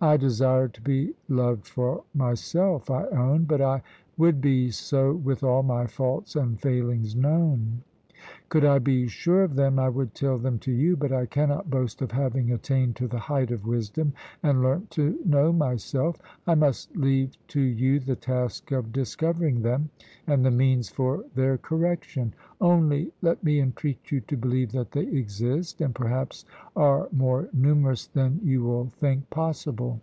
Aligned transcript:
"I 0.00 0.18
desire 0.18 0.68
to 0.68 0.80
be 0.82 1.14
loved 1.30 1.66
for 1.66 2.04
myself, 2.12 2.90
I 2.90 3.06
own, 3.06 3.44
but 3.44 3.62
I 3.62 3.80
would 4.18 4.42
be 4.42 4.70
so 4.70 5.14
with 5.14 5.42
all 5.42 5.62
my 5.62 5.86
faults 5.86 6.36
and 6.36 6.60
failings 6.60 7.16
known. 7.16 7.80
Could 8.48 8.64
I 8.64 8.78
be 8.78 9.06
sure 9.08 9.42
of 9.42 9.54
them 9.56 9.78
I 9.78 9.88
would 9.88 10.14
tell 10.14 10.38
them 10.38 10.58
to 10.60 10.72
you, 10.72 10.96
but 10.96 11.12
I 11.12 11.26
cannot 11.26 11.68
boast 11.70 12.00
of 12.00 12.12
having 12.12 12.52
attained 12.52 12.94
to 12.96 13.08
the 13.08 13.18
height 13.18 13.50
of 13.50 13.66
wisdom, 13.66 14.14
and 14.42 14.62
learnt 14.62 14.90
to 14.92 15.18
know 15.26 15.52
myself. 15.52 16.16
I 16.46 16.54
must 16.54 16.94
leave 16.96 17.36
to 17.48 17.60
you 17.60 17.98
the 18.00 18.16
task 18.16 18.70
of 18.70 18.92
discovering 18.92 19.60
them, 19.62 19.90
and 20.26 20.44
the 20.44 20.50
means 20.50 20.88
for 20.88 21.24
their 21.34 21.58
correction; 21.58 22.32
only 22.62 23.12
let 23.22 23.42
me 23.44 23.60
entreat 23.60 24.10
you 24.12 24.20
to 24.22 24.36
believe 24.36 24.72
that 24.72 24.92
they 24.92 25.06
exist, 25.06 25.80
and 25.82 25.94
perhaps 25.94 26.44
are 26.76 27.08
more 27.12 27.48
numerous 27.52 28.06
than 28.06 28.40
you 28.44 28.62
will 28.62 28.86
think 28.86 29.28
possible." 29.30 30.00